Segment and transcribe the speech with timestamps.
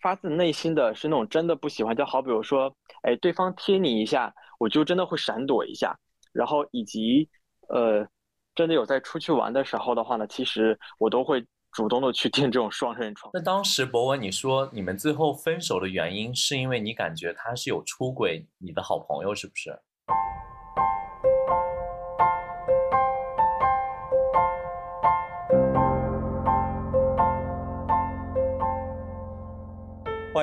[0.00, 5.98] 发自内心的是那种真的不喜欢，就好比如说，哎，对方贴你一下，我就真的会闪躲一下，
[6.32, 7.28] 然后以及
[7.68, 8.06] 呃，
[8.54, 13.30] 真的有在出去玩的时候的话呢，其实我都会主动的去订这种双人床。
[13.34, 19.78] 那当时博文你说你们最后分手的原因是因为你感觉他是有出轨你的好朋友，是不是？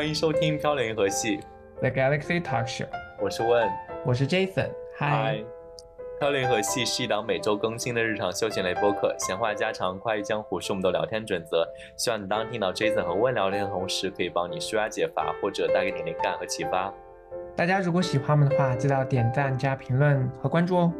[0.05, 1.39] 欢迎收听《漂流银河系》
[1.79, 2.85] The Galaxy Talk Show，
[3.19, 3.67] 我是问，
[4.05, 4.69] 我是 Jason。
[4.95, 5.39] 嗨，
[6.19, 11.67] 《漂流银河系》是一档每周更新的日常休闲类播客，闲话家常、快意江湖是我们的聊天准则。
[11.97, 16.93] 希望你当听到 Jason 和问聊天的同时，可以帮你舒压解乏，或者带给你灵感和启发。
[17.55, 20.93] 大家如果喜欢我们的话，记得要点赞、加评论和关注哦。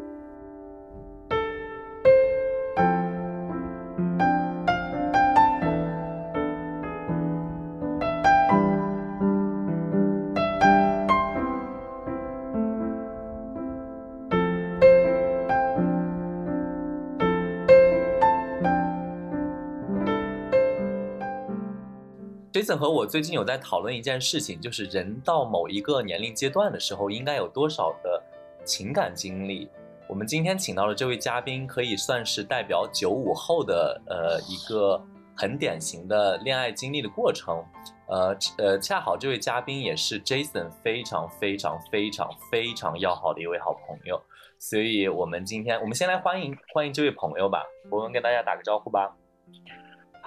[22.56, 28.22] Jason 和我最近有在讨论一件事情，就是人到某一个年龄阶段的时候，应该有多少的
[28.64, 29.68] 情感经历。
[30.08, 34.98] 我们今天请到的这位嘉宾，可以算是代表九五后的呃一个
[35.36, 37.62] 很典型的恋爱经历的过程。
[38.08, 44.18] 呃呃，恰好这位嘉宾也是 Jason 非常非常非常非常要好的一位好朋友，
[44.58, 49.14] 所以我们今天我们先来欢迎欢迎这位朋友吧，我们跟大家打个招呼吧。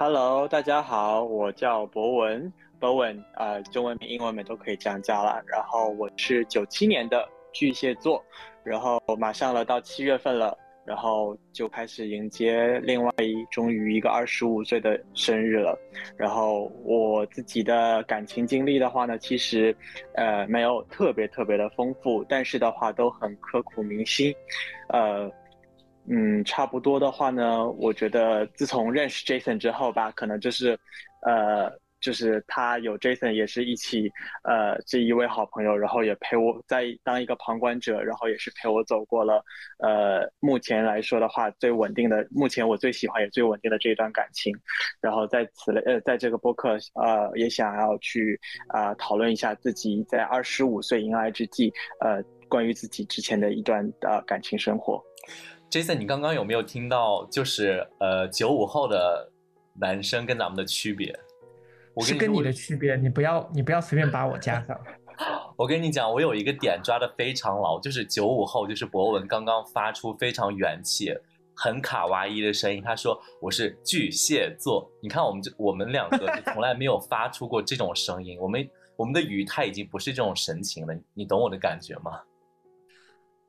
[0.02, 5.42] Hello，大家好，我叫博文，博文呃，中文名、英文名都可以这样叫了。
[5.46, 8.24] 然后我是九七年的巨蟹座，
[8.64, 10.56] 然后马上了到七月份了，
[10.86, 15.78] 然后就开始迎接另外一终于一个二十五岁的生日了。
[16.16, 19.76] 然后我自己的感情经历的话呢，其实
[20.14, 24.34] 呃没有特别特别的丰富，但是的话都很刻骨铭心，
[24.88, 25.30] 呃。
[26.08, 30.76] 嗯，差不多的话呢，我觉得自从认识 Jason 之后吧，可能就是，
[31.24, 34.10] 呃，就是他有 Jason 也是一起，
[34.42, 39.44] 呃，这一位好朋友，然后也陪我在当一个旁观者，然后也是陪我走过了，
[39.78, 44.52] 呃，目前来说的话最稳定的，目前我最喜欢也最稳定的这一段感情，
[45.00, 55.00] 然后在此类，呃，在这个播客，呃，也想要去啊讨论一下自己在二十五岁迎来之际，呃，关于自己之前的一段的感情生活。
[55.70, 57.24] Jason，你刚刚有没有听到？
[57.26, 59.30] 就是呃，九五后的
[59.78, 61.16] 男生跟咱们的区别，
[62.00, 62.96] 是跟你的区别。
[62.96, 64.76] 你不要，你不要随便把我加上。
[65.56, 71.14] 我跟你讲，我有一个点抓的非常牢，就是九五后，就是博文刚刚发出非常元气、
[71.54, 72.82] 很卡哇伊的声音。
[72.82, 74.90] 他说我是巨蟹座。
[75.00, 78.36] 你看，我们这我们两个就从来没有发出过这种声音。
[78.40, 80.94] 我们我们的语态已经不是这种神情了。
[81.14, 82.22] 你懂我的感觉吗？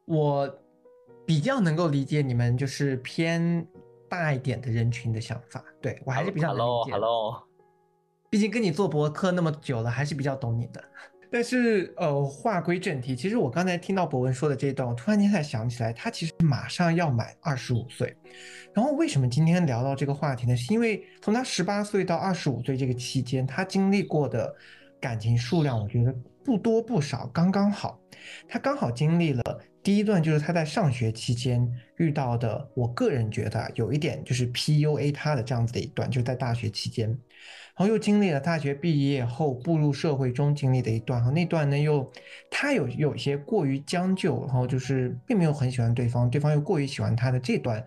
[0.05, 0.60] 我。
[1.31, 3.65] 比较能够理解你们就是偏
[4.09, 6.91] 大一点的人群的想法，对我还是比较能理解。
[6.91, 7.41] Hello，
[8.29, 10.83] 毕竟跟你做博客那么久了，还是比较懂你的。
[11.31, 18.13] 但是呃，话归正题，其实我刚才听到博文说的这一段，我突然间才想起来，他其实马上要满二十五岁。
[18.73, 20.57] 然后为什么今天聊到这个话题呢？
[20.57, 24.53] 是因为从他十八岁到二十五岁这个期间，他经历过的
[24.99, 26.13] 感情数量，我觉得
[26.43, 27.97] 不多不少，刚刚好。
[28.49, 29.40] 他刚好经历了。
[29.83, 37.17] 第一段就是他在上学期间遇到的，我个人觉得有一点就是 PUA 他的这样子的一段，就在大学期间，然
[37.77, 42.11] 后又经历了大学毕业后步入社会中经历的一段，然后那段呢又
[42.51, 47.83] 他有有些过于将就，然后就是并没有很喜欢对方，对方又过于喜欢他的这段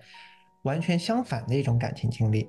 [0.63, 2.49] 完全相反的一种感情经历。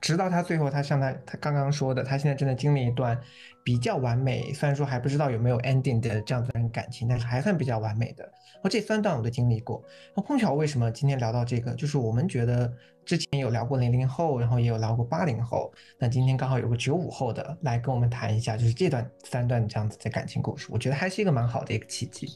[0.00, 3.18] 直到他最后，他像他他刚刚说的，他现在正在经历一段
[3.64, 8.24] 比较完美，虽然说还不知道有没有 ending 的这样子的感情，但是还算比较完美的。
[8.24, 9.82] 然后这三段我都经历过。
[10.14, 11.74] 那碰巧为什么今天聊到这个？
[11.74, 12.70] 就是我们觉得
[13.04, 22.28] 之前有聊过零零后，然后也有聊过八零后，那今天刚好有个九五后的来跟我们谈一下，就是这段三段这样子的感情故事，我觉得还是一个蛮好的一个契机。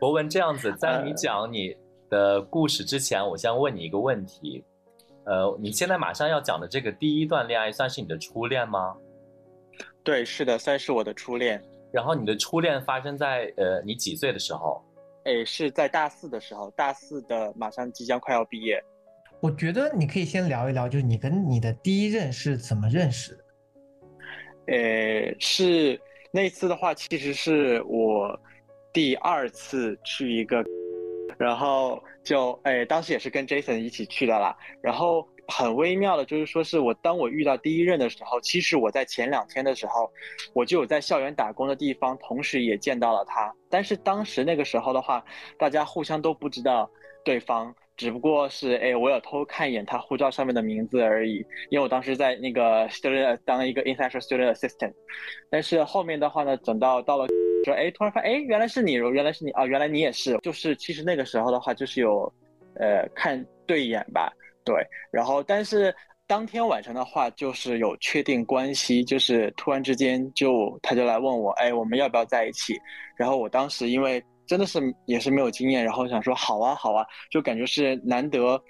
[0.00, 1.76] 博文这样子，在你讲你
[2.08, 4.64] 的故事之前，我先问你一个问题。
[5.28, 8.96] 呃，你现在马上要讲的这个第一段恋爱算是你的初恋吗？
[10.02, 11.62] 对，是的，算是我的初恋。
[11.92, 14.82] 然后你的初恋发生在呃你几岁的时候？
[15.24, 18.82] 哎，是在大四的时候，大四的马上即将快要毕业。
[19.40, 23.44] 我觉得你可以先聊一聊，就是你跟你的第一任是怎么认识的？
[24.68, 26.00] 呃，是
[26.32, 28.34] 那次的话，其实是我
[28.94, 30.64] 第二次去一个。
[31.36, 34.56] 然后就哎，当时也是跟 Jason 一起去的啦。
[34.82, 40.10] 然后很微妙的，就是说是我当我遇到第一任的时候，其实我在前两天的时候，
[40.52, 43.52] 我就有在校园打工的地方，同时也见到了他。
[43.68, 45.24] 但是当时那个时候的话，
[45.58, 46.90] 大家互相都不知道
[47.24, 51.36] 对方，只不过是哎，我有偷看一眼他护照上面的名字而已。
[51.70, 54.92] 因为我当时在那个 student 当一个 international student assistant。
[55.50, 57.26] 但是后面的话呢，等到到了
[57.68, 60.36] 说哎，突然发现哎，原来是你，原来是你啊，原来你也是。
[60.38, 62.32] 就是其实那个时候的话，就是有
[62.74, 64.32] 呃看对眼吧。
[64.64, 64.74] 对，
[65.10, 65.94] 然后但是
[66.26, 72.74] 当天晚上的话，就是有确定关系，就是突然之间就他就来问我，哎，我们要不要在一起？
[73.16, 78.60] 然后我当时因为真的是也是没有经验，然后想说好啊好啊，就感觉是难得。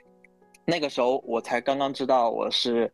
[0.64, 2.90] 那个时候我才刚刚知道我是，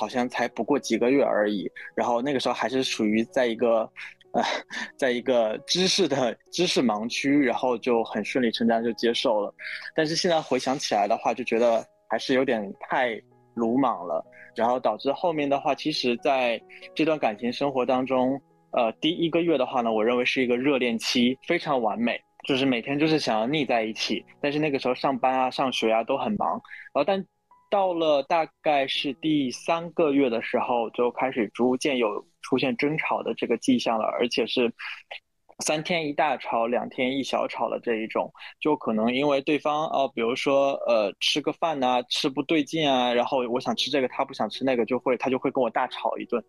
[0.00, 1.70] 好像才不过几个月而已。
[1.94, 3.88] 然后那个时候还是属于在一个
[4.32, 4.42] 呃，
[4.98, 9.54] 在一个知识的知识盲区，然后就很顺理成章就接受了。
[9.94, 11.84] 但是现在回想起来的话，就觉得。
[12.10, 13.20] 还是有点太
[13.52, 14.24] 鲁莽了，
[14.56, 16.58] 然后导致后面的话，其实在
[16.94, 18.40] 这段感情生活当中，
[18.70, 24.24] 呃，第一个月的话呢，我认为是一个热恋期，非常完美，就是每天就是想要腻在一起。
[24.40, 26.52] 但是那个时候上班啊、上学啊都很忙，
[26.94, 27.22] 然后但
[27.70, 34.72] 到了大概是第三个月的时候，就开始逐渐有出现争吵的这个迹象了，而且是。
[35.64, 46.40] 三天一大吵，两天一小吵的这一种，就可能因为对方哦，比如说呃吃个饭呐，吃不对劲啊，然后我想吃这个，他不想吃那个，就会他就会跟我大吵一顿，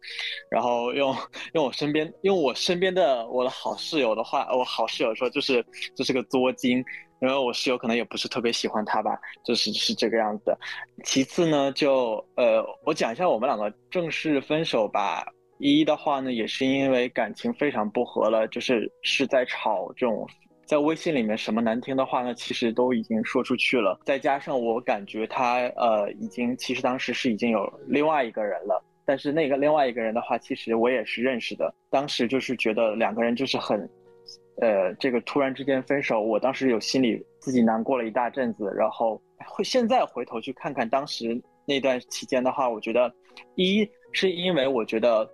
[0.51, 1.15] 然后用
[1.55, 6.85] 用我身边用我身边的我的好室友的话，我好室友说就是这是个作精，
[7.21, 10.55] 因为我室友可能也不是特别喜欢他吧，就是是这个样子。
[11.03, 15.25] 其次呢，就呃我讲一下我们两个正式分手吧。
[15.61, 20.25] 一的话呢，也是因为感情非常不和了，就是是在吵这种，
[20.65, 23.99] 在微信里面什么难听的话呢，其实都已经说出去了。
[24.05, 31.75] 再加上我感觉他呃，已经其实当时是已经有另外一个人了，但是那个另外一个人的话，其实我也是认识的。
[31.89, 33.77] 当时就是觉得两个人就是很，
[34.61, 38.71] 呃，这个突然之间分手，我当时有心里自己难过了一大阵子。
[38.77, 43.13] 然后会现在回头去看看当时那段期间的话，我觉得
[43.55, 45.29] 一是因为我觉得。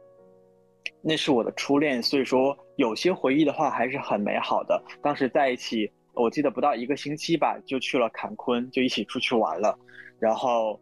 [1.08, 4.84] 那是我的初恋，所以说有些回忆的话还是很美好的。
[5.04, 9.78] 当时在一起，我记得不到一个星期吧，就去了坎昆，就一起出去玩了。
[10.20, 10.80] 然后，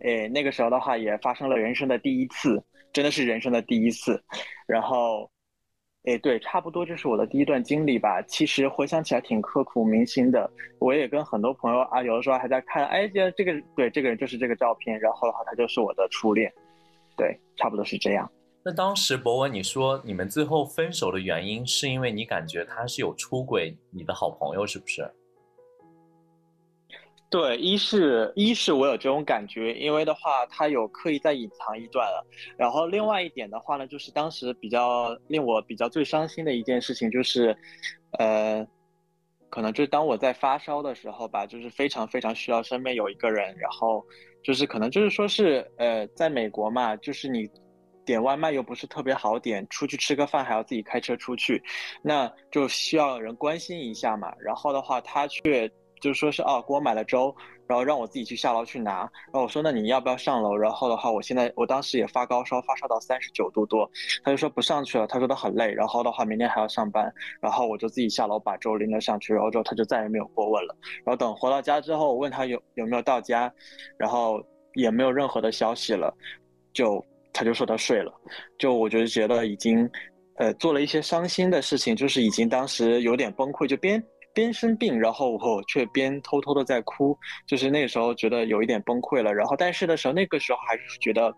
[0.00, 2.62] 诶，那个时候的话也发生了人生的第一次，
[2.94, 4.22] 真的是人生的第一次。
[4.66, 5.30] 然后，
[6.04, 8.22] 哎，对，差不多这是我的第一段经历吧。
[8.22, 10.50] 其实回想起来挺刻骨铭心的。
[10.78, 14.98] 我也跟很多朋友啊，有的时候还在看，哎，这这个对，这个人就是这个照片。
[14.98, 16.50] 然后的话，他就是我的初恋。
[17.16, 18.30] 对，差不多是这样。
[18.64, 25.02] 那当时博文，你说你们最后分手的原因是因为你感觉他是有出轨你的好朋友，是不是？
[27.30, 32.26] 对，一是，一是我有这种感觉，因为的话他有刻意在隐藏一段了。
[32.56, 37.56] 然后另外一点的话呢，就是当时比较令我比较最伤心的一件事情，就是，
[38.18, 38.66] 呃，
[39.50, 44.04] 可能就是当我在发烧的时候吧，就是非常非常需要身边有一个人，然后
[44.42, 47.48] 就是可能就是说是，呃，在美国嘛，就是你。
[48.06, 51.62] 点外卖又不是特别好点，出去吃个饭还要自己开车出去，
[52.00, 54.32] 那就需要人关心一下嘛。
[54.40, 55.70] 然后的话，他却
[56.00, 57.34] 就是说是哦，给我买了粥，
[57.66, 59.00] 然后让我自己去下楼去拿。
[59.00, 60.56] 然后我说那你要不要上楼？
[60.56, 63.90] 然后的话，我现在我当时也发高烧，发烧到三十九度多，
[64.24, 65.72] 他就说不上去了，他说他很累。
[65.72, 67.12] 然后的话，明天还要上班。
[67.40, 70.76] 然后我就自己下楼把粥拎了上去，然后之后他就再也没有过问了。
[71.04, 73.52] 然后等回到家之后，我问他有有没有到家，
[73.96, 74.42] 然后
[74.74, 76.12] 也没有任何的消息了，
[76.72, 77.04] 就。
[77.30, 78.12] 他就说他睡了，
[78.58, 79.88] 就我就觉得已经，
[80.38, 84.02] 呃，做了一些伤心的事情，就是已经当时有点崩溃，就边
[84.34, 87.16] 边生病，然后我却边偷偷的在哭，
[87.46, 89.32] 就是那个时候觉得有一点崩溃了。
[89.32, 91.34] 然后但是的时候，那个时候还是觉得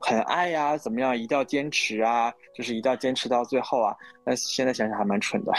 [0.00, 3.94] 很爱呀，怎么样，一定要坚持啊，就是一定要坚持到最后啊。
[4.24, 5.52] 但现在想想还蛮蠢的。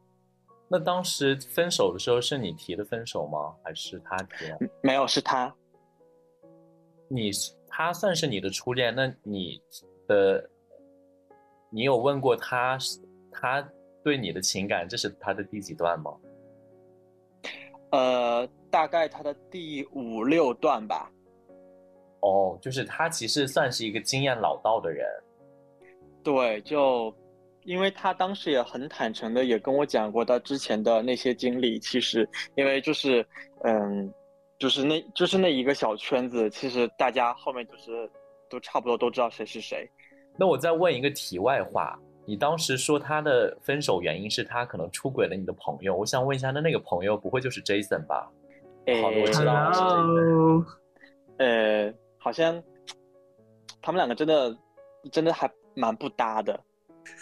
[0.68, 3.54] 那当时分手的时候是你提的分手吗？
[3.62, 4.46] 还是他提？
[4.82, 5.54] 没有，是他。
[7.08, 7.30] 你。
[7.76, 9.60] 他算是你的初恋，那你
[10.06, 10.48] 的，
[11.70, 12.78] 你有问过他，
[13.32, 13.68] 他
[14.04, 16.14] 对你的情感，这是他的第几段吗？
[17.90, 21.10] 呃，大概他的第五六段吧。
[22.20, 25.06] 哦，就是他其实算是一个经验老道的人。
[26.22, 27.12] 对，就
[27.64, 33.26] 因为他当时也很坦诚的也跟我讲过他之前的那些经历，其实因为就是
[33.64, 34.12] 嗯。
[34.56, 38.08] 就是那，就是那一个小圈子，其实大家后面就是
[38.48, 39.86] 都差不多都知道谁是谁。
[40.38, 48.30] 那我再问一个题外话，你当时说他的分手原因是他可能出轨了你的朋友，我想问一下，那那个朋友不会就是 Jason 吧？
[49.02, 50.64] 好的，我知道了。
[51.38, 52.62] 呃，好像
[53.82, 54.56] 他们两个真的
[55.10, 56.58] 真的还蛮不搭的。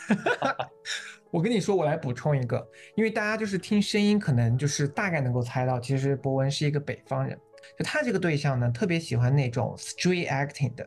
[1.31, 7.39] 我跟你说，我来补充一个，因为大家就是听声音，可能就是大概能够猜到，其实博文是一个北方人。
[7.79, 10.87] 就他这个对象呢，特别喜欢那种 street acting 的，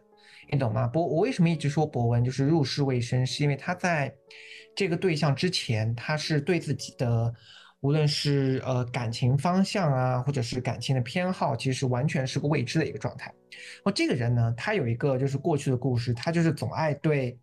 [0.52, 0.88] 你懂吗？
[0.88, 4.14] 博我为什么一直说博文就是入世未深，是因为他在
[4.75, 7.34] 这个对象之前，他是对自己的
[7.82, 13.34] 无论是呃感情方向啊，或者是感情的偏好，其实完全是个未知的一个状态。
[13.84, 17.38] 哦，这个人呢，他有一个就是过去的故事，他就是总爱对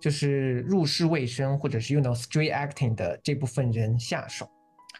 [0.00, 4.48] 就是入世未深或者是 you know street acting 的这部分人下手。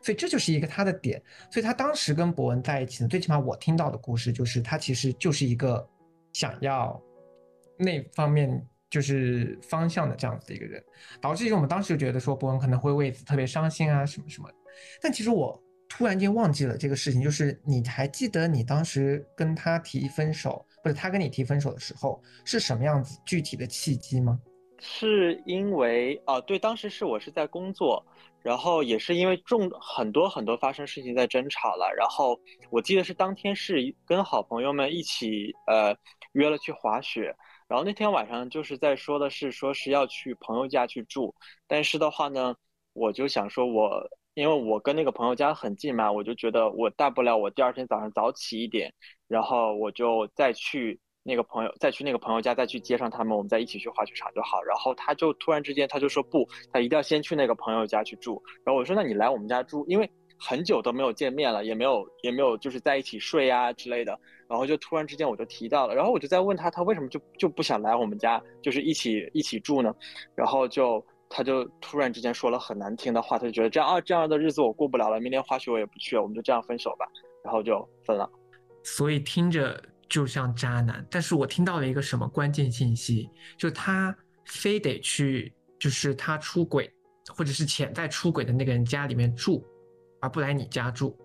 [0.02, 5.86] 所以这就是一个他的点，所以他当时跟博文在一起呢，最起码我听到的故事就是他其实就是一个
[6.32, 6.98] 想要
[7.80, 10.82] 那方面就是方向的这样子的一个人，
[11.20, 14.48] 导致于我们当时就觉得说博文可能会为此特别伤心啊什么什么，
[15.00, 24.38] 但其实我突然间忘记了这个事情，就是你还记得你当时跟他提分手，或者他跟你提分手的时候是什么样子具体的契机吗？
[24.78, 28.04] 是因为啊，对，当时是我是在工作。
[28.42, 35.94] 然后也是因为重很多很多发生事情在争吵了，然后我记得是当天是跟好朋友们一起呃
[36.32, 37.36] 约了去滑雪，
[37.70, 41.32] 然后那天晚上就是在说的是说是要去朋友家去住，
[41.68, 42.54] 但是的话呢，
[42.92, 48.92] 我就想说我因为我跟那个朋友家很近嘛，我就觉得我大不了我第二天早上早起一点，
[49.28, 51.00] 然后我就再去。
[51.22, 54.62] 那个朋友再去那个朋友家，再去接上他们，我们再一起去滑雪场就好。
[54.62, 58.42] 然后他就突然之间他就说不，他一定要先去那个朋友家去住。
[58.64, 60.10] 然后我说那你来我们家住，因为
[60.40, 64.18] 很久都没有见面了，也没有也没有就是在一起睡啊之类的。
[64.48, 69.94] 然后就突然之间我就提到了，然后我就在问他，他为什么就就不想来我们家，就是一起一起住呢？
[70.34, 77.06] 然后就他就突然之间说了很难听的话，他就觉得这样啊这样的日子我过不了了，明年滑雪我也不去了，我们就这样分手吧。
[77.44, 78.28] 然后就分了。
[78.82, 79.80] 所以听着。
[80.10, 84.12] 就像渣男，但是我听到了一个什么关键信息，就他
[84.44, 86.92] 非得去，就是他出轨
[87.28, 89.64] 或者是潜在出轨的那个人家里面住，
[90.20, 91.16] 而不来你家住。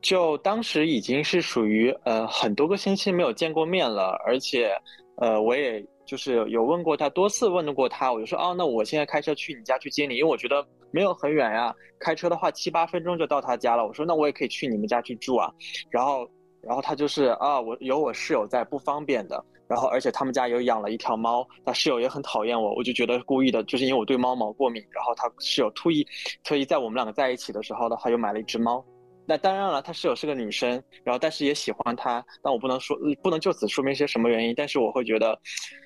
[0.00, 4.74] 就当时已经是属于呃很多个星期没有见过面了，而且
[5.16, 13.86] 呃我也就是有问过他多次问过他，我就说哦那我现在开车去你家去接你，因为我觉得没有很远呀，开车的话七八分钟就到他家了。
[13.86, 15.48] 我说那我也可以去你们家去住啊，
[15.90, 16.28] 然后。
[16.64, 19.44] 然后他就是啊，我有我室友在，不方便的。
[19.72, 24.84] 然后而且他们家有养了一条猫，他室友也很讨厌我，我就觉得故意的，就是因为我对猫毛过敏。
[24.90, 26.06] 然后他室友特意
[26.44, 28.84] 特意在我们两个在一起的时候的话，又买了一只猫。
[29.26, 30.70] 那当然了，他室友是个女生，
[31.02, 32.22] 然后但是也喜欢他。
[32.42, 34.54] 但我不能说，不能就此说明一些什么原因。
[34.54, 35.38] 但是我会觉得，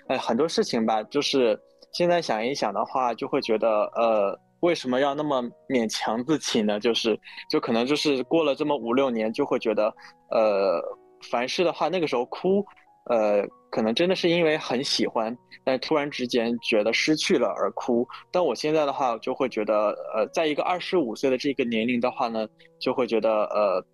[0.09, 1.57] 哎，很多事情吧，就是
[1.93, 4.37] 现在想一想的话，就会觉得呃。
[4.61, 6.81] 为什么要那么勉强自己呢？
[6.81, 7.17] 就是，
[7.51, 9.95] 就可能就是过了这么五六年，就会觉得，
[10.31, 10.81] 呃，
[11.31, 12.65] 凡事的话，那个时候哭，
[13.09, 18.07] 呃，可能真的是因为很喜欢，但突然之间觉得失去了而哭。
[18.31, 22.47] 但我现在的话，就会觉得，呃，在一个二十五岁的这个年龄的话呢，
[22.79, 23.85] 就会觉得，呃，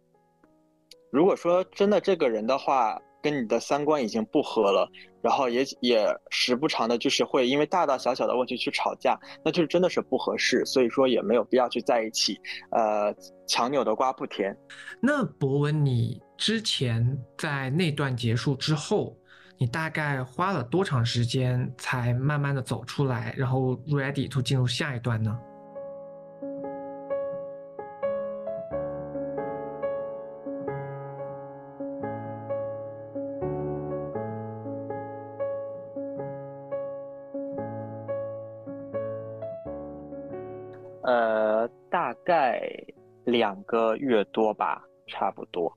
[1.10, 3.00] 如果说真的这个人的话。
[3.22, 4.90] 跟你的三观已经不合了，
[5.22, 12.36] 然后也也时不常的，就是会因为大大小小的问题去吵架，那就是真的是不合适，所以说也没有必要去在一起。
[12.72, 13.14] 呃，
[13.46, 14.52] 强扭的瓜不甜。
[15.00, 19.16] 那博文，你之前在那段结束之后，
[19.58, 25.38] 你大概花了多长时间才慢慢的走出来，然后 ready to 进入下一段呢？
[41.04, 42.68] 呃，大概
[43.26, 45.72] 两个月多吧，差不多。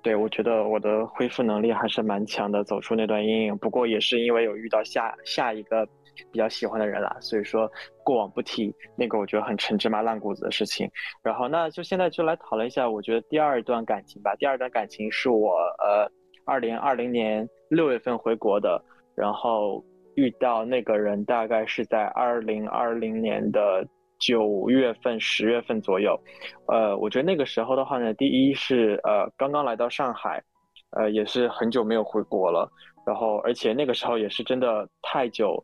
[0.00, 3.58] 对我觉得我的恢复能力还是蛮强的，走出那段阴影。
[3.58, 5.84] 不过也是因为有遇到下下一个
[6.30, 7.70] 比较喜欢的人了，所以说
[8.04, 10.88] 过往不提那个我觉得很陈芝麻烂谷子的事情。
[11.22, 14.34] 然后那就现在就来讨论一下，我觉得第二段感情吧。
[14.38, 16.08] 第二段感情是我呃
[16.44, 18.80] 二零二零年六月份回国的，
[19.16, 23.84] 然后遇到那个人大概是在二零二零年的。
[24.18, 26.18] 九月份、十月份左右，
[26.66, 30.42] 呃，我觉得那个时候的话呢，第一是呃刚刚来到上海，
[30.90, 32.70] 呃也是很久没有回国了，
[33.06, 35.62] 然后而且那个时候也是真的太久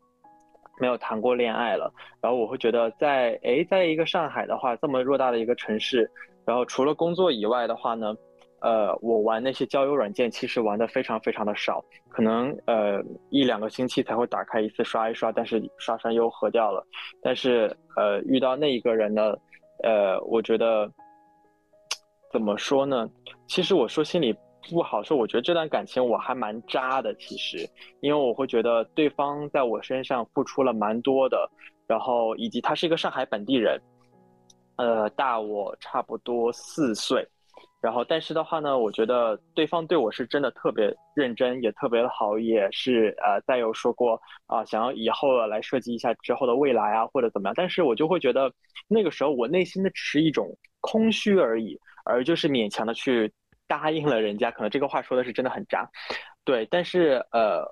[0.79, 6.09] 没有谈过恋爱了，然后我会觉得在诶在一个上海的话这么偌大的一个城市，
[6.45, 8.15] 然后除了工作以外的话呢。
[8.65, 16.83] 呃，我玩那些交友软件，其实玩的非常非常的少，可能呃一两个星期才会打开一次刷一刷，但是刷刷又合掉了。
[17.21, 19.35] 但是呃遇到那一个人呢，
[19.83, 20.91] 呃我觉得
[22.31, 23.07] 怎么说呢？
[23.45, 24.35] 其实我说心里
[24.67, 25.15] 不好受。
[25.15, 27.69] 我觉得这段感情我还蛮渣的，其实，
[28.01, 31.47] 因为我会觉得对方在我身上付出了蛮多的，
[31.85, 33.79] 然后以及他是一个上海本地人，
[34.77, 37.23] 呃，大我差不多四岁。
[37.85, 47.53] 然后，但是的话呢，我觉得对方对我是真的特别认真，也特别的好，也是呃，再有说过啊，想要以后来设计一下之后的未来啊，或者怎么样。
[47.55, 48.51] 但是我就会觉得
[48.87, 50.49] 那个时候我内心的只是一种
[50.81, 53.31] 空虚而已，而就是勉强的去
[53.67, 54.49] 答应了人家。
[54.49, 55.87] 可能这个话说的是真的很渣，
[56.43, 56.65] 对。
[56.71, 57.63] 但是呃，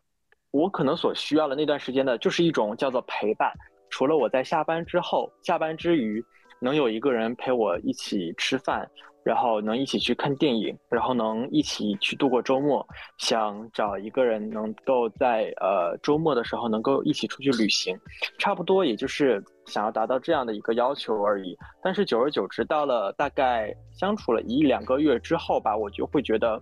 [0.51, 3.51] 我可能所需要的那段时间呢，就是一种叫做陪伴。
[3.89, 6.24] 除了我在下班之后，下班之余
[6.60, 8.88] 能有一个人陪我一起吃饭。
[9.24, 12.86] 然后能一起去看电影，然后能一起去度过周末，
[13.18, 17.98] 想找一个人能够在呃周末的时候能够一起出去旅行，
[18.38, 21.58] 差不多也就是想要达到这样的一个要求而已。
[21.82, 26.62] 但是久而久之，到了大概相处了一两个月之后吧，我就会觉得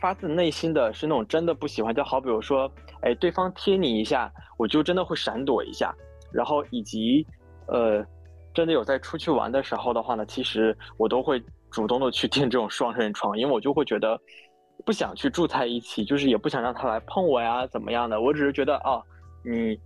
[0.00, 1.94] 发自内心的是那种真的不喜欢。
[1.94, 5.94] 就好比如说，哎，对方贴你一下，我就真的会闪躲一下。
[6.32, 7.26] 然后以及
[7.66, 8.02] 呃，
[8.54, 11.42] 真的有在出去玩的时候的话呢，其实我都会。
[11.70, 14.20] 主动的去订这种双人床，因为我就会觉得
[14.84, 18.20] 不想去住在一起，就是也不想让他来碰我呀，怎么样的？
[18.20, 19.02] 我只是觉得哦，
[19.44, 19.78] 你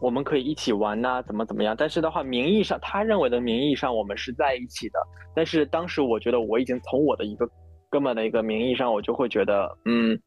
[0.00, 1.74] 我们可以一起玩呐，怎么怎么样？
[1.76, 4.98] 但是的话，名义上他认为的名义上我们是在一起的，
[5.34, 7.48] 但是当时我觉得我已经从我的一个
[7.88, 10.20] 根本的一个名义上，我就会觉得嗯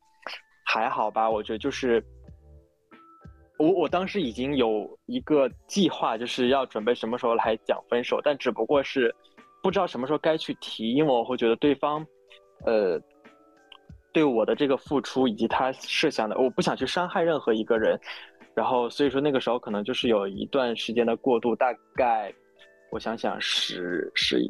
[0.65, 1.29] 还好吧。
[1.29, 2.03] 我觉得就是
[3.59, 9.13] 我我当时已经有一个计划，就是要准备什么时候来讲分手，但只不过是。
[9.61, 12.05] 不知道什么时候该去提，因为我会觉得对方，
[12.65, 12.99] 呃，
[14.13, 17.99] 对我的这个付出以及他设想的，我不想去伤害任何一个人，
[18.55, 22.33] 然后所以说那个时候可能就是有一段时间的过渡，大概
[22.91, 24.49] 我想想十十一。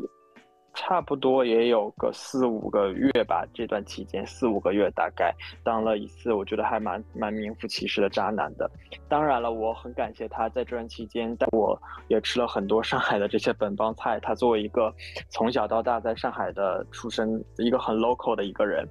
[0.73, 5.33] 差不多也有个四五个月吧，这段期间四五个月大概
[5.63, 8.69] 当了一次，我觉得还蛮蛮名副其实的渣男的。
[9.07, 14.19] 当然了，我很感谢他在这段期间带我也吃了很多上海的这些本帮菜。
[14.21, 14.93] 他作为一个
[15.29, 18.87] 从小到大在上海的出生，一个很 local 的一个人，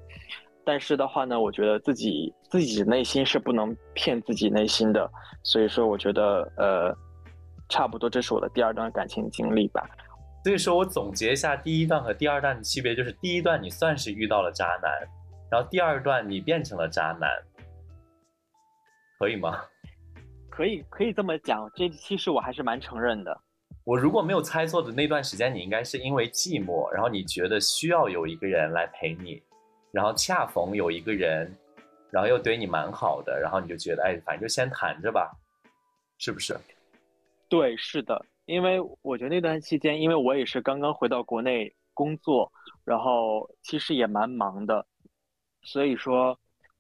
[0.64, 5.10] 但是的话呢，我觉得自己自己内心是不能骗自己内心的，
[5.42, 6.94] 所以说我觉得呃，
[7.68, 9.88] 差不多这是我的第二段感情经历吧。
[10.48, 14.90] 所以说我总结一下第一段和第二段的区别，就是第一段你算是遇到了渣男，
[15.50, 17.30] 然后第二段你变成了渣男，
[19.18, 19.62] 可以吗？
[20.48, 21.70] 可以，可以这么讲。
[21.74, 23.38] 这其实我还是蛮承认的。
[23.84, 29.42] 我如果没有猜错的那段时间，你应该是因为寂寞，然后你觉得需要有一个人来陪你，
[29.92, 31.54] 然后恰逢有一个人，
[32.10, 35.30] 然后又对你蛮好的，然后你就觉得，哎，反正就先谈着吧，
[36.16, 36.58] 是不是？
[37.50, 38.24] 对，是的。
[38.48, 42.50] 因为我觉得那段期间，因为我也是刚刚回到国内工作，
[42.82, 44.86] 然后其实也蛮忙的，
[45.60, 46.34] 所以说，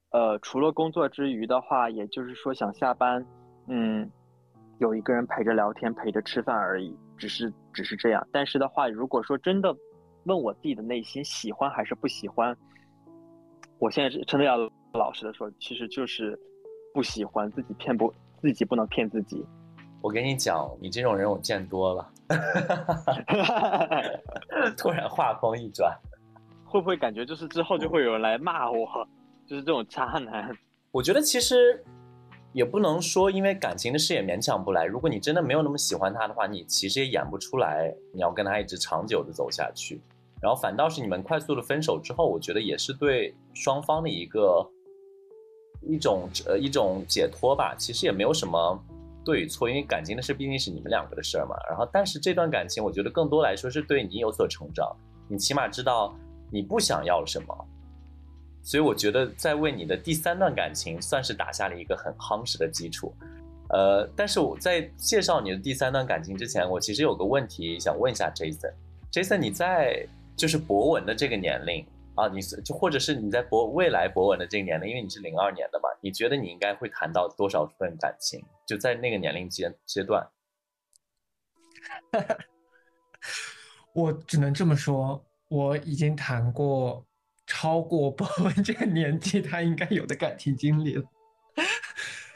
[0.08, 3.22] 呃，除了工作之余的话，也就是说想下班，
[3.66, 4.10] 嗯，
[4.78, 8.26] 有一个人陪着聊天，陪着吃饭而已，只是只是这样。
[8.32, 9.76] 但是的话，如果说真的
[10.24, 12.56] 问我自己的内心喜欢还是不喜欢，
[13.78, 14.56] 我现在是真的要
[14.94, 16.40] 老实的说，其实就是
[16.94, 19.44] 不喜欢自己骗不自己不能骗自己。
[20.00, 22.08] 我跟你讲，你这种人我见多了。
[24.76, 25.98] 突然话锋一转，
[26.64, 28.86] 会不会感觉就是之后就会有人来骂我，
[29.46, 30.56] 就是这种渣男？
[30.92, 31.84] 我觉得其实
[32.52, 34.84] 也不能说，因为感情的事也勉强不来。
[34.84, 40.00] 如果你真的没有那么喜欢他的话，你其实也演不出来，你要跟他一直长久的走下去。
[40.40, 44.70] 然后反倒是你们快速的分手之后，我觉得也是对双方的一个
[45.82, 47.74] 一种呃一种解脱吧。
[47.76, 48.80] 其实也没有什么。
[49.28, 51.54] 对与错，因为感情的事毕竟是你们两个的事儿嘛。
[51.68, 54.90] 然后，但是这段感情，我觉得更多来说是对你有所成长，
[55.28, 56.16] 你起码知道
[56.50, 57.54] 你不想要什么。
[58.62, 63.12] 所以，我觉得在为你的第三段感情算是打下了一个很夯实的基础。
[63.68, 68.72] 呃，但是我在介绍你的第三段感情之前，我其实有个问题想问一下 Jason。
[69.12, 71.84] Jason，你在就是博文的这个年龄。
[72.18, 78.44] 啊，你是就或者是你在博未来博文的这个年龄，因为你是零二年的嘛，你觉得你应该会谈到多少份感情？
[78.66, 80.28] 就在那个年龄阶阶段，
[83.94, 87.06] 我只能这么说，我已经谈过
[87.46, 91.04] 超过博文这个年纪他应该有的感情经历了，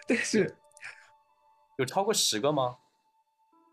[0.06, 0.56] 但是
[1.76, 2.76] 有超过十个吗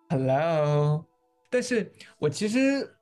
[0.10, 1.06] ？Hello，
[1.52, 2.96] 但是我其实。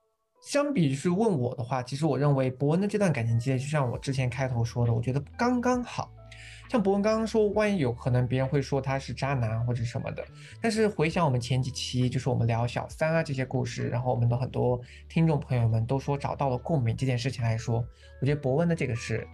[0.48, 6.10] 相比是问我的话，其实我认为博文的这段感情经历，就像我之前开头说的，我觉得刚刚好。
[6.70, 10.24] 像博文刚刚说，万一有可能别人会说他是渣男或者什么的，
[10.62, 14.80] 但是回想我们前几期，就是我们聊小三啊这些故事，然后我们的很多
[15.10, 17.86] 听众朋友们都说找到了共鸣这件事情来说，
[18.22, 19.28] 我觉得博文的这个是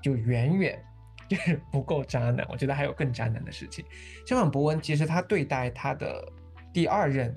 [0.00, 0.80] 就远远
[1.28, 3.84] 就是不够渣男，我觉得还有更渣男的事情。
[4.24, 6.24] 相反，博文其实他对待他的
[6.72, 7.36] 第二任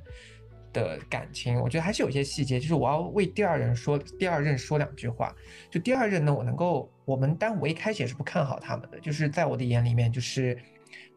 [0.74, 5.34] 的感情，我觉得还是有一些细节，就是我要为第二任说第二任说两句话。
[5.70, 10.58] 就第二任呢，我能够我们，但我一开始也是不看好他们的，就是在我的眼里面，就是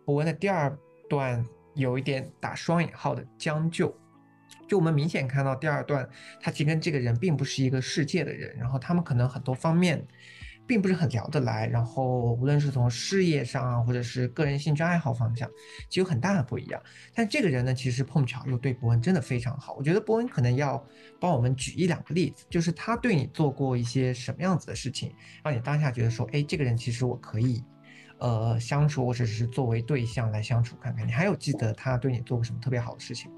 [0.04, 3.92] 博文的第二段有一点打双引号的将就。
[4.68, 6.08] 就我们明显看到第二段，
[6.40, 10.04] 他其实跟这个人并不是一个世界的人，然后他们可能很多方面
[10.66, 15.48] 并不是很聊得来，然后无论是从事业上啊，或者是个人兴趣爱好方向，
[15.88, 16.82] 其实有很大的不一样。
[17.14, 19.74] 但这个人呢，其实碰巧又对伯恩真的非常好。
[19.74, 20.84] 我觉得伯恩可能要
[21.20, 27.62] 帮我们举一两个例子，就是他对你做过一些什么样子的事情，让你当下觉得说，哎，这个人其实我可以
[28.18, 31.06] 呃相处，或者是作为对象来相处看看。
[31.06, 33.30] 你还有记得他对你做过什么特别好的事情？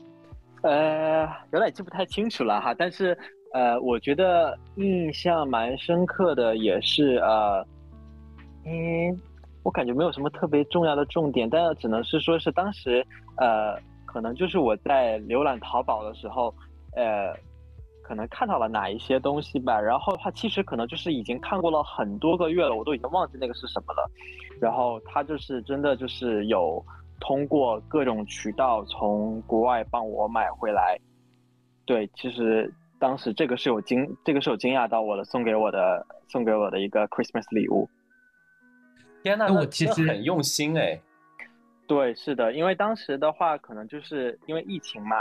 [0.62, 3.16] 呃，有点记不太清楚了哈，但是
[3.52, 7.64] 呃，我觉得印象蛮深刻的也是呃，
[8.64, 9.20] 嗯，
[9.62, 13.04] 我感觉没有什么特别重要的重点，但只能是说是当时
[13.36, 16.54] 呃，可能就是我在浏览淘宝的时候，
[16.94, 17.32] 呃，
[18.02, 24.10] 可能看到了哪一些东西吧，然后他其实可能就是已经看过了很多个月了，我都已经忘记那个是什么了，
[24.60, 26.84] 然后他就是真的就是有。
[27.20, 30.96] 通过各种渠道从国外帮我买回来，
[31.84, 37.88] 对，其实当时这个是有惊，这个是有惊讶到我的，送给我的，送给我的一个 Christmas 礼物。
[39.22, 41.00] 天呐，我其实很用心哎。
[41.86, 45.16] 对，是的，因为当时的话，可能就是因为疫情嘛，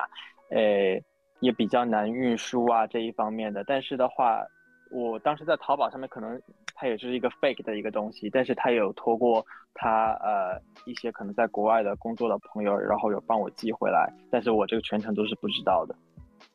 [0.50, 1.04] 诶，
[1.40, 4.46] 也比较难运输啊这一方面的，但是的话。
[4.90, 6.42] 我当时在淘宝上面，可能
[6.74, 15.94] 它也是一个 fake 的一个东西，但是它有托过他呃一些可能在国外的工作的朋友，然后有帮我寄回来，但是我这个全程都是不知道的。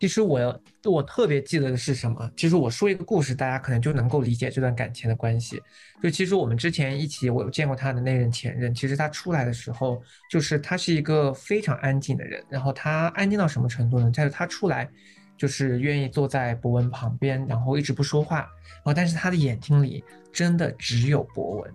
[0.02, 2.28] 其实我我特别记得的是什么？
[2.36, 5.62] 其实我说一个故事，大家可能就能够理解这段感情的关系。
[6.02, 14.10] 就其实我们之前一起，我有见过他的那任前任，其实他出来的时候，就是他是一个非常安静的人，然后他安静到什么程度呢？
[14.10, 14.90] 就是他出来。
[15.38, 21.72] 就是愿意坐在博文旁边，然后一直不说话，然后但是他的眼睛里真的只有博文，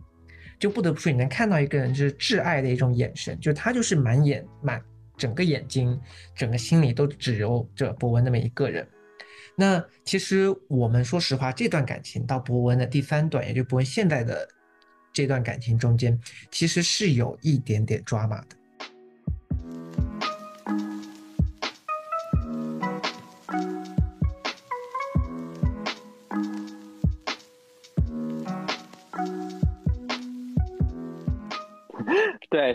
[0.60, 4.82] 就不得不说你能看到一个人就是挚爱的一种眼神，就他就是满眼满
[5.18, 6.00] 整个眼睛，
[6.36, 8.88] 整个心里都只有着博文那么一个人。
[9.56, 14.48] 那其实我们说实话，这段感情到博文的第三段，也就博文现在的
[15.12, 16.20] 这段感情中间，
[16.52, 18.56] 其实是有一点点抓马的。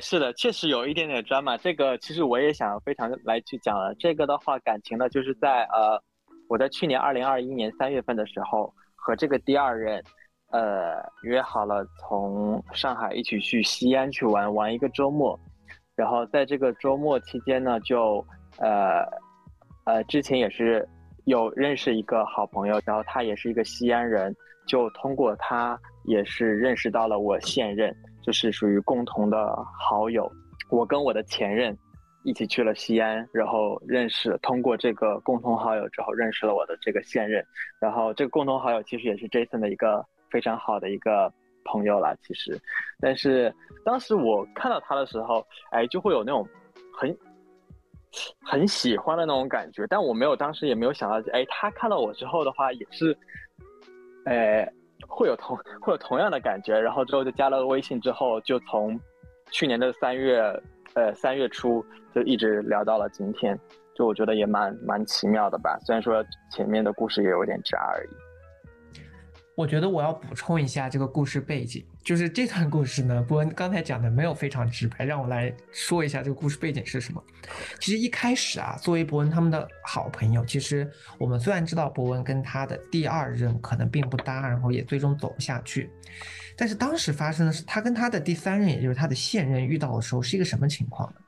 [0.04, 1.56] 是的，确实有一点点 drama。
[1.56, 3.94] 这个其实我也想非常来去讲了。
[3.94, 6.02] 这个的话，感情呢，就是在呃，
[6.48, 10.02] 我在去年二零二一年三月份的时候，和这个第二任，
[10.50, 15.38] 呃，约好了从上海一起去西安去玩玩一个周末。
[15.94, 18.26] 然后在这个周末期间呢，就
[18.58, 19.06] 呃
[19.84, 20.86] 呃，之前也是
[21.26, 24.34] 有认识一个好朋友，然后他也是一个西安人，
[24.66, 27.94] 就通过他也是认识到了我现任。
[28.22, 30.30] 就是属于共同的好友，
[30.70, 31.76] 我跟我的前任
[32.24, 37.44] 一起去了西安，然后认识，通过这个共同好友之后认识了我的这个现任，
[37.80, 41.32] 然后这个共同好友其实也是 Jason 的一个非常好的一个
[41.64, 42.56] 朋友了，其实，
[43.00, 43.52] 但是
[43.84, 46.46] 当时我看到他的时候，哎，就会有那种
[46.96, 47.16] 很
[48.44, 53.18] 很喜欢的那种感觉，但我没有当时也没有想到，哎，他看到我之后的话也是，
[54.26, 54.72] 哎。
[55.14, 58.98] 会有同 会有同样的感觉，然后之后就加了微信，之后就从
[59.50, 60.40] 去年的三月，
[60.94, 63.58] 呃三月初就一直聊到了今天，
[63.94, 65.78] 就我觉得也蛮蛮奇妙的吧。
[65.84, 68.31] 虽然说前面的故事也有点渣而已。
[69.54, 77.22] 我觉得我要补充一下这个故事背景，就是这段故事呢，波恩刚才讲的没有非常直白，让我来说一下这个故事背景是什么。
[77.78, 85.90] 其实一开始啊，作为伯恩他们的好朋友，其实我们虽然知道伯恩跟他的第二任可能并不搭，然后也最终走不下去，
[86.56, 91.20] 但是当时发生的是他跟他的第三任，也就是他的现任遇到的时候是一个什么情况呢？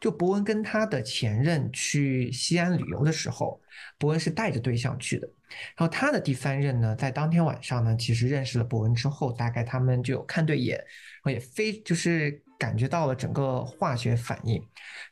[0.00, 3.60] 就伯恩跟他的前任去西安旅游的时候，
[3.98, 5.28] 伯恩是带着对象去的。
[5.76, 10.84] 然后他的第三任呢，在当天晚上呢，其实认识了伯恩之后，大概他们就有看对眼，然
[11.22, 14.56] 后也非就是感觉到了整个化学反应，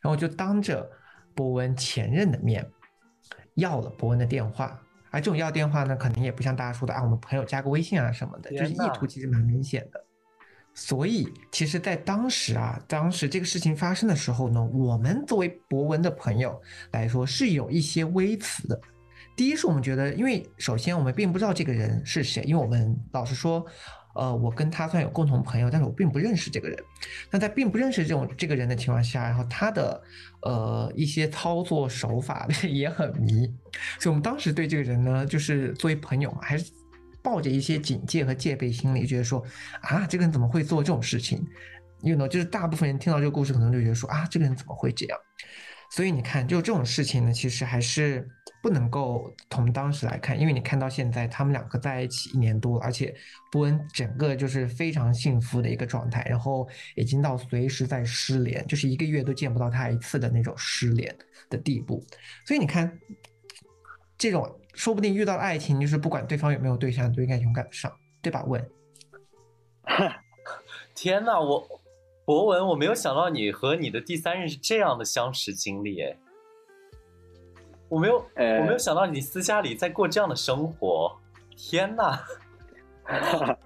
[0.01, 0.87] 然后就当着
[1.33, 2.65] 伯恩前任的面
[3.55, 4.79] 要了伯恩的电话。
[5.09, 10.05] 而这种要电话呢，可能也不像大家说的啊，我们朋友加个微信啊什么的，就是意图其实蛮明显的。
[10.79, 16.61] 所以，其实，在当时啊，当时这个事情发生的时候呢，我们作为博文的朋友
[16.91, 18.79] 来说，是有一些微词的。
[19.35, 23.65] 第一是我们觉得，因为首先我们并不知道这个人是谁，因为我们老实说，
[24.13, 26.77] 呃，我跟他算有共同朋友，但是我并不认识这个人。
[27.31, 29.99] 那在并不认识这种这个人的情况下，然后他的
[30.43, 33.47] 呃一些操作手法 也很迷，
[33.99, 36.71] 所以我们当时对这个人呢，就是作为朋友嘛，还是
[37.21, 39.43] 抱着一些警戒和戒备心理，觉得说
[39.81, 41.45] 啊，这个人怎么会做这种事情？
[42.01, 45.19] 因为呢，就是大部分人听到这个故事，可能就觉得说啊，这个人怎么会这样？
[45.89, 48.27] 所以你看，就这种事情呢，其实还是
[48.61, 53.15] 不能够从当时来看，因为你看到现在他们两个在一起一年多，而且
[53.51, 61.15] 波恩整个就是非常幸福的一个状态，然后已经到随时在失联，就是一个月都见不到他一次的那种失联
[61.49, 62.05] 的地步。
[62.45, 62.91] 所以你看，
[64.17, 68.43] 这种说不定遇到爱情，就是不管对方有没有对象，都应该勇敢的上，对吧？
[68.45, 68.69] 问，
[70.95, 71.67] 天哪，我。
[72.25, 76.17] 博文，我没有想到你和你的第三任是这样的相识经历，哎，
[77.87, 81.17] 我没有，我没有想到你私下里在过这样的生活，
[81.55, 82.21] 天哪！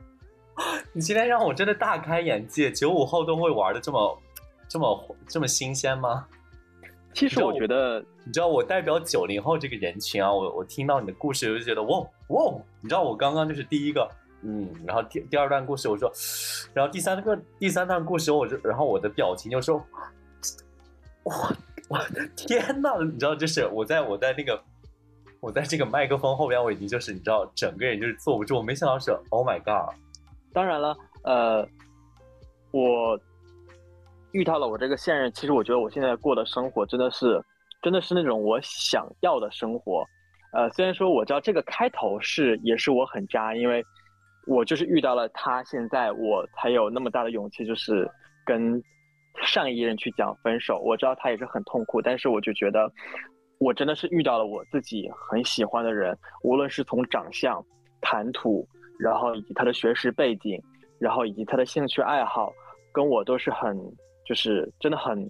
[0.93, 4.21] 你今天让我真的大开眼界，九五后都会玩的这么、
[4.67, 6.27] 这么、这么新鲜吗？
[7.13, 14.09] 其实我觉得，你知道我代表九零后这个人群啊，我我听到你的故事，我就觉得哇哇，你知道我刚刚就是第一个。
[14.43, 16.11] 嗯，然后第第二段故事我说，
[16.73, 19.77] 然后第三个第三段故事我就，然后我的表情就说，
[21.25, 21.55] 哇，
[21.87, 24.59] 我的天呐，你知道，就是我在我在那个，
[25.41, 28.57] 我在这个麦克风后边，我已经就是你知道，整个人就是坐不住。
[28.57, 29.93] 我没想到是，Oh my God！
[30.51, 31.67] 当然了，呃，
[32.71, 33.19] 我
[34.33, 37.43] 遇到了我这个现任，其实我觉得我现在过的生活真的是，
[37.81, 40.03] 真的是那种我想要的生活。
[40.53, 43.83] 呃，虽然说我知道这个开头是也是我很渣，因为。
[44.47, 48.09] 我就是遇到了他，现在我才有那么大的勇气，就是
[48.43, 48.81] 跟
[49.43, 50.79] 上一任去讲分手。
[50.79, 52.91] 我知道他也是很痛苦，但是我就觉得，
[53.59, 57.63] 我真的是遇到了我自己很喜欢的人，无论是从长相、
[58.01, 58.67] 谈吐，
[58.99, 60.59] 然后以及他的学识背景，
[60.99, 62.51] 然后以及他的兴趣爱好，
[62.91, 63.77] 跟我都是很，
[64.31, 65.29] 就是真的很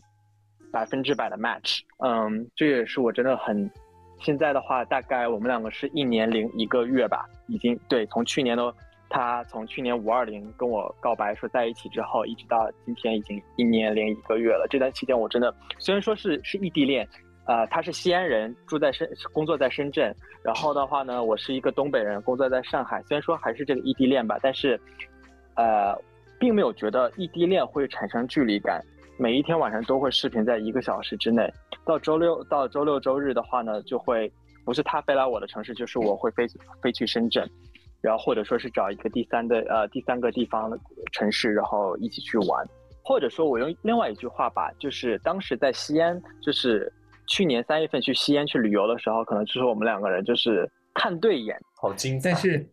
[0.71, 1.79] 百分之百的 match。
[1.97, 3.67] 嗯，这也是我真的很。
[4.19, 8.71] 现在的话，大概我们两个是一年零一个月吧，已经对，从去年的。
[9.09, 14.67] 他从去年五二零跟我告白说在一起之后，一直到今天已经一年零一个月了。
[14.69, 17.05] 这段期间我真的虽然说是是异地恋，
[17.45, 23.01] 呃，他是西安人，住在深工作在深圳，然后的话呢，我是一个东北人，工作在上海。
[23.01, 24.79] 虽然说还是这个异地恋吧，但是，
[25.55, 25.93] 呃，
[26.39, 28.81] 并没有觉得异地恋会产生距离感。
[29.21, 31.47] 每一天晚上都会视频在一个小时之内。
[31.85, 34.31] 到周六到周六周日的话呢，就会
[34.65, 36.47] 不是他飞来我的城市，就是我会飞
[36.81, 37.47] 飞去深圳。
[38.01, 40.79] 然后或者说是找一个第三的呃第三个地方的
[41.11, 42.67] 城市，然后一起去玩，
[43.03, 46.91] 或者说我用另外一句话吧，就是当时在西安，就是
[47.27, 52.67] 去年三月份去西安去旅游的时候，可能就是我们两个人就是看对眼，好精彩，但是。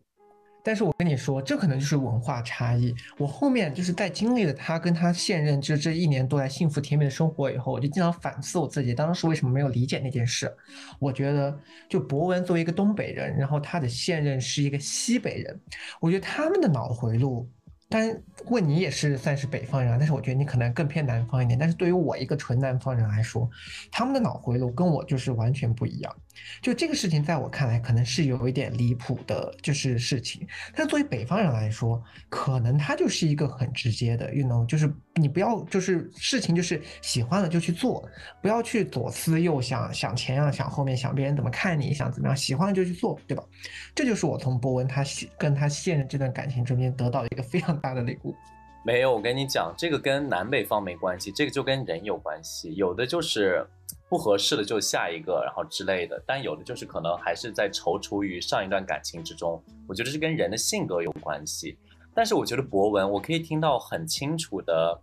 [0.63, 2.93] 但是我跟你说，这可能就是文化差异。
[3.17, 10.53] 我后面就是在经历了他跟他现任就这一年多来幸福甜蜜的生活以后，我就经常反思我自己当时为什么没有理解那件事。
[10.99, 15.59] 我觉得，就博文作为一个东北人，然后他的现任是一个西北人，
[15.99, 17.49] 我觉得他们的脑回路。
[17.91, 21.57] 当然，问你也是算是北方人，但是我觉得你可能更偏南方一点。
[21.57, 23.49] 但是对于我一个纯南方人来说，
[23.91, 26.15] 他们的脑回路跟我就是完全不一样。
[26.61, 30.45] 就这个事情，在我看来可能是有一点离谱的，就是事情。
[30.75, 38.07] 但作为北方人来说，可能他就是一个很直接的，you know，就是你不要就是事情就是喜欢了就去做，
[38.41, 43.43] 不要去左思右想，想前啊想后面，想别人怎么看你，想怎么样，喜欢了就去做，对吧？
[43.95, 45.03] 这就是我从博文他
[45.37, 48.35] 跟他现任这段感情中间得到一个非常大的礼物。
[48.85, 52.73] 没有，我跟你讲，这个跟南北方没关系，这个就跟人有关系。
[52.75, 53.67] 有的就是
[54.09, 56.21] 不合适的就下一个，然后之类的。
[56.25, 59.63] 但有的就是可能还是在踌躇于上一段感情之中。
[59.87, 61.77] 我觉得是跟人的性格有关系。
[62.13, 64.99] 但是我觉得博文，我可以听到很清楚的，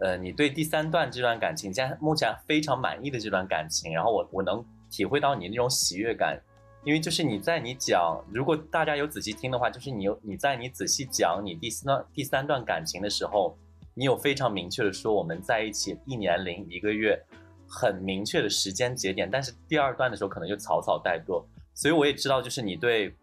[0.00, 6.40] 呃，你对第三段这段感情，现在目前非常满意的这段感情，然后我我能体会到你那种喜悦感。
[6.82, 13.56] 因为就是你在你讲，如果大家有仔细听的话，就是你有你在你仔细讲你第三段第三段感情的时候，
[13.94, 17.18] 你有非常明确的说我们在一起一年零一个月，
[17.68, 19.28] 很明确的时间节点。
[19.30, 23.14] 但是第二段的时候可能就草草带过，所以我也知道就是你对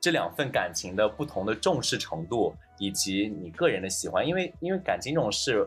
[0.00, 4.26] 这两份感情的不同的重视程度，以及你个人的喜欢。
[4.26, 5.66] 因为因为感情这种事，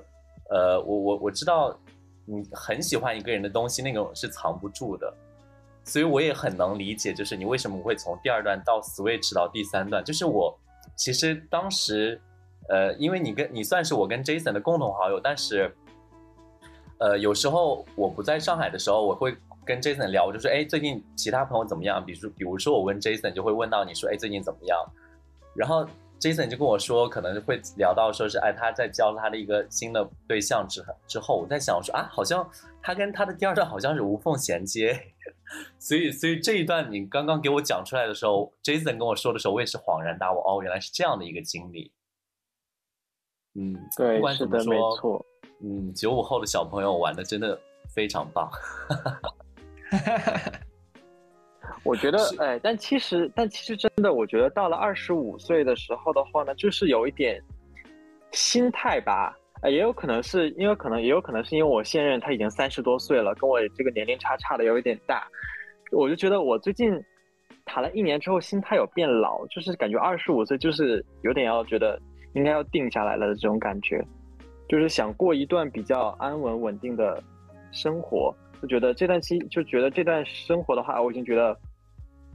[0.49, 1.77] 呃，我我我知道
[2.25, 5.13] 你很喜欢一个人的东西，那种是藏不住的。
[5.85, 10.03] 所以我也很能理解，就是你为什么会从第二段到 switch 到第三段。
[10.03, 10.55] 就是我
[10.95, 12.21] 其实当时，
[12.67, 15.75] 呃，因为你跟你算是我跟 Jason 的共同好友，但是，
[16.99, 19.35] 呃，有时候我不在上海的时候，我会
[19.65, 22.05] 跟 Jason 聊，我就说，哎，最近其他朋友怎么样？
[22.05, 24.77] 比如，比如说我问 Jason，就会问到你说，哎，最近怎么样？
[25.55, 25.85] 然后
[26.19, 32.47] Jason 就跟我说，可能会聊到说是，哎，他在交他的一个新的对象之之后，我在想说啊，好像
[32.81, 34.99] 他跟他的第二段好像是无缝衔接，
[35.79, 41.93] 所以所以这一段你刚刚给我讲出来的时候，Jason 跟我说的时候，我也是恍然大悟，哦，原来是这样的一个经历。
[43.55, 45.25] 嗯，对，不管怎么说，没错，
[45.63, 47.59] 嗯，九五后的小朋友玩的真的
[47.93, 48.49] 非常棒。
[51.83, 57.41] 我觉得，哎，但其实，但其实真的，我觉得到了二十五岁的时候的话呢，就是有一点
[58.31, 65.27] 心态吧，哎，也有可能是因为可能，也有可能是因为我现任他已经三十多岁了，跟我这个年龄差差的有一点大，
[65.91, 67.01] 我就觉得我最近
[67.65, 71.99] 谈了一年之后，心态有变老，就是感觉二十五岁就是有点要觉得
[72.33, 74.05] 应该要定下来了的这种感觉，
[74.69, 77.21] 就是想过一段比较安稳稳定的
[77.73, 81.57] 生活，就觉得这段期就觉得这段生活的话，我已经觉得。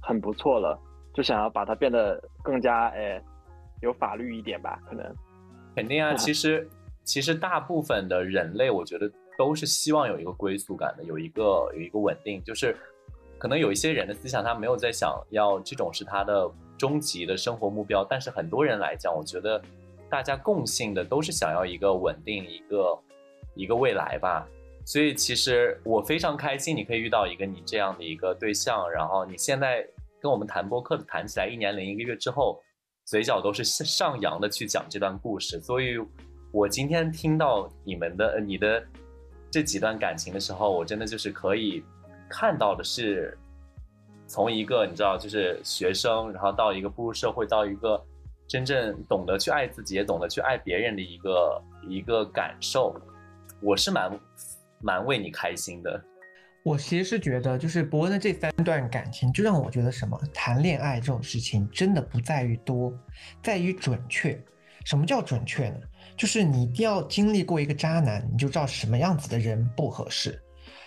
[0.06, 0.78] 很不错了，
[1.14, 3.18] 就想要把它变得更加诶
[3.80, 5.02] 有法律一点吧，可能。
[5.74, 6.68] 肯定啊， 其实
[7.02, 11.42] 其实大部分的人类，我觉得都是希望有一个归宿感的，有一个
[11.72, 12.44] 有一个稳定。
[12.44, 12.76] 就是
[13.38, 19.58] 可能有一些人的思想，他没有在想要这种是他的终极的生活目标，但是很多人来讲，我觉得
[20.14, 22.98] 大家共性的都是想要一个稳定，一个
[23.56, 24.46] 一个未来吧。
[24.86, 29.84] 所以其实我非常开心，你可以遇到一个你这样的一个对象，然后你现在。
[30.22, 32.58] 跟我们谈播客谈起来，一年零一个月之后，
[33.04, 35.60] 嘴角都是上扬的去讲这段故事。
[35.60, 35.98] 所以，
[36.50, 38.82] 我今天听到你们的、你的
[39.50, 41.84] 这几段感情的时候，我真的就是可以
[42.26, 43.36] 看到的是，
[44.26, 48.02] 从一个你知道，就是学生，然后到一个步入社会，到一个
[48.48, 52.94] 真正懂得去爱自己，也懂得去爱别人的一个一个感受。
[53.60, 54.20] 我是蛮
[54.80, 56.02] 蛮为你开心的。
[56.64, 62.92] 我其实是觉得，就是伯恩的这三段感情，就让我觉得什么谈恋爱这种事情，真的不在于多，
[63.42, 64.42] 在于准确。
[64.84, 65.80] 什么叫准确呢？
[66.16, 70.40] 就是你一定要经历过一个渣男，你就知道什么样子的人不合适。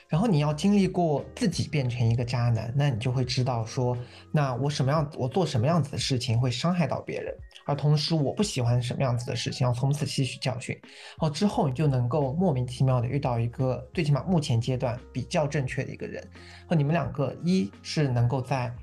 [0.07, 3.97] 然后你要经历过自己变成一个渣男，那你就会知道说，
[4.31, 7.35] 那我什么样，我做什么样子的事情会伤害到别人，
[7.67, 10.75] 而同时我不喜欢什么样子的事情，要从此吸取教训。
[11.19, 16.27] 好，之后你就能够莫名其妙的遇到一个最起码目前阶段比较正确的一个人，
[16.67, 18.73] 和你们两个一是能够在。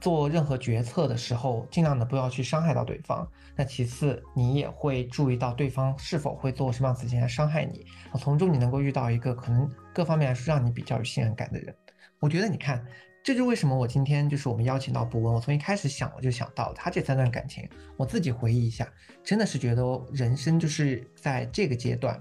[0.00, 3.26] 做任何决策的时候，尽量的不要去伤害到对方。
[3.56, 7.86] 那其次，你也会注意到对方是否会做什么样子事情来伤害你。
[8.18, 11.74] 从中你能够遇到一个可能各方面来说让你比较有信任感的人。
[12.20, 12.84] 我觉得你看，
[13.24, 15.32] 这就是为什么我今天就是我们邀请到博文。
[15.32, 18.86] 我从一开始想我就想到他这三段感情，我自己回忆一下，
[19.22, 19.82] 真的是觉得
[20.12, 22.20] 人生就是在这个阶段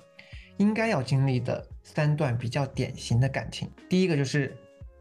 [0.55, 3.69] 应该要经历的三段比较典型的感情。
[3.89, 4.55] 第一个就是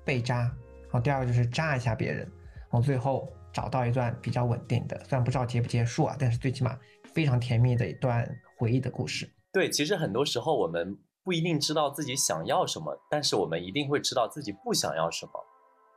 [0.04, 2.28] 被渣，然后第二个就是渣一下别人。
[2.68, 6.76] 然后最后找到一段比较稳定的，虽然不知道结不结束啊，但是最起码
[7.14, 9.32] 非常甜蜜的一段回忆的故事。
[9.52, 15.32] 对，其实很多时候我们不一定知道自己想要什么，但是我们一定会知道自己不想要什么。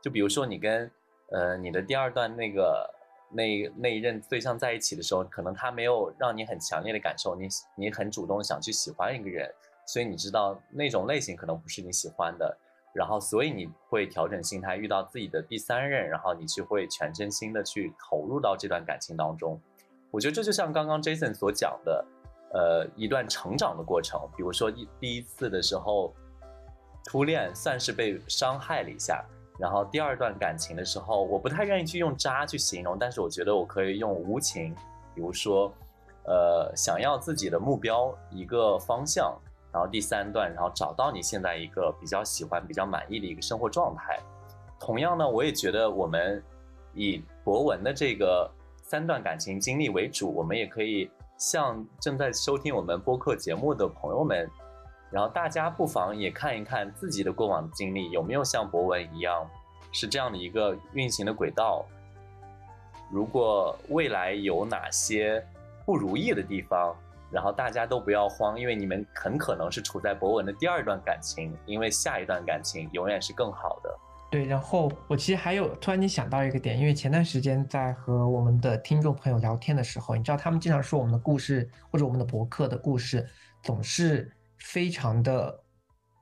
[0.06, 0.88] 就比如说你跟
[1.32, 2.88] 呃你的第二段那个
[3.28, 9.52] 那那一任对象在一起的时候，可能他没有让你很强烈的感受，你你很主动想去喜欢一个人，
[9.84, 12.56] 所以你知道那种类型可能不是你喜欢的。
[12.94, 19.60] 然后，所以你会调整心态，遇到自己的第三任，然后你去会全身心的去投入到这段感情当中。
[20.12, 22.04] 我觉得这就像刚刚 Jason 所讲的，
[22.54, 24.20] 呃，一段成长的过程。
[24.36, 26.14] 比如说一第一次的时候，
[27.06, 29.22] 初恋算是被伤害了一下，
[29.58, 34.74] 然后第二段感情的时候，我不太愿意去用渣去形容，但是我觉得我可以用无情，
[35.14, 35.72] 比如说，
[36.24, 39.34] 呃，想要自己的目标一个方向。
[39.72, 44.18] 然后第三段，然后找到你现在一个比较喜欢、比较满意的一个生活状态。
[44.80, 46.42] 同样呢，我也觉得我们
[46.94, 54.48] 以博文的这个三段感情经历为主，我们也可以向正在收听我们播客节目的朋友们，
[55.10, 59.48] 然后大家不妨也看一看自己的过往经历有没有像博文一样
[59.92, 61.86] 是这样的一个运行的轨道。
[63.10, 65.44] 如果未来有哪些
[65.84, 66.94] 不如意的地方，
[67.30, 73.98] 然后大家都不要慌，因为你们很可能是处在博文的第二段感情，因为下一段感情永远是更好的。
[74.28, 83.24] 对，然后我其实还有突然间想到一个点，因为前段时间在和我们的听众朋友聊天的时候，你知道他们经常说我们的故事或者我们的博客的故事
[83.62, 84.28] 总是
[84.58, 85.62] 非常的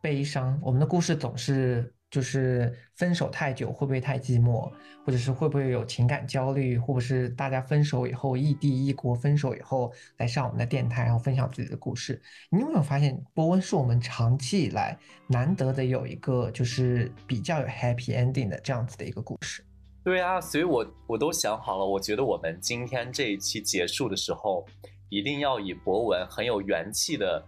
[0.01, 1.91] 悲伤，我们的故事总是。
[2.11, 4.71] 就是分手太久会不会太寂寞，
[5.05, 12.23] 或者是会不会有情感焦虑，或者是大家分手以后异地异国，分手以后来上我们的电台，然后分享自己的故事。
[12.53, 19.65] 你有没有发现，波温是我们长期以来难得的有一个就是比较有 happy ending 的这样子的一个故事？
[20.05, 24.65] 对啊，所以我我都想好了，我觉得我们今天这一期结束的时候，
[25.09, 27.45] 一定要以博文很有元气的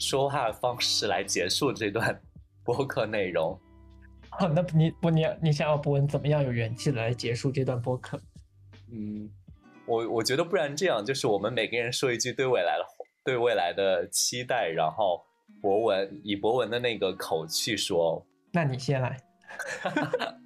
[0.00, 2.20] 说话的方式来结束这段
[2.64, 3.56] 播客内容。
[4.30, 8.20] 好，那你不你你想要博文怎么样有元气的来结束这段播客？
[8.90, 9.30] 嗯，
[9.86, 12.84] 我我觉得不然这样，就是我们每个人说一句对未来的
[13.22, 15.22] 对未来的期待，然后
[15.60, 18.26] 博文以博文的那个口气说。
[18.52, 19.16] 那你先来。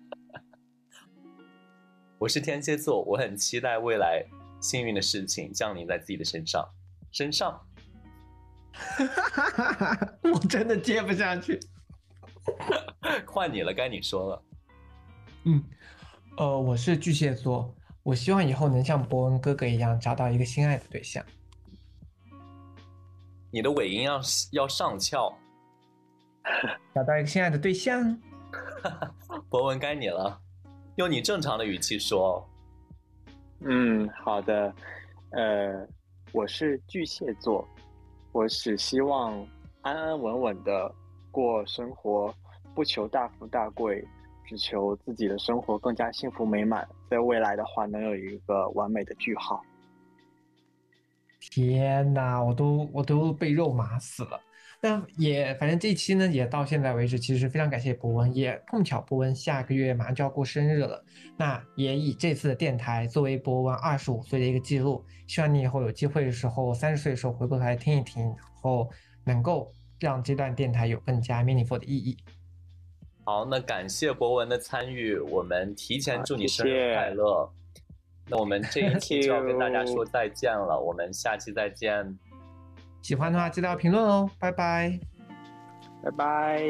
[2.18, 4.24] 我是天蝎座，我很期待未来
[4.60, 6.66] 幸运的事情降临在自己的身上。
[7.12, 7.60] 身上，
[10.22, 11.60] 我真的接不下去。
[13.26, 14.42] 换你了，该你说了。
[15.44, 15.62] 嗯，
[16.36, 21.24] 呃，我是巨蟹座，我希望以后能像伯恩哥哥一样找到一个心爱的对象。
[23.50, 24.20] 你的尾音要
[24.52, 25.32] 要上翘。
[26.94, 28.20] 找到一个心爱的对象。
[29.48, 30.40] 博文，该你了。
[30.96, 32.46] 用你正常的语气说。
[33.60, 34.74] 嗯，好的。
[35.30, 35.86] 呃，
[36.32, 37.66] 我是巨蟹座，
[38.34, 39.32] 我只希望
[39.82, 40.92] 安安稳稳的
[41.30, 42.34] 过生活，
[42.74, 44.04] 不求大富大贵，
[44.44, 49.62] 只求自己的生活更加幸福美满，在未来的话能有一个完美的句号。
[51.38, 54.40] 天哪，我都我都被肉麻死了。
[54.86, 61.02] 那也，反正这期呢也到现在为止，其实非常感谢博文，也碰巧博文下个月马上就要过生日了，
[61.38, 68.90] 那也以这次的电台作为博文二十五岁的一个记录，希望你以后有机会的时候，三十岁的时候回过头来听一听，然后
[69.24, 72.18] 能够让这段电台有更加 meaningful 的意义。
[73.24, 77.50] 好，那感谢博文的参与，我们提前祝你生日快乐。
[78.28, 82.18] 那我们这一 期就要跟大家说再见了，我们下期再见。
[83.04, 84.98] 喜欢的话记得要评论哦拜拜。
[86.02, 86.62] 拜拜。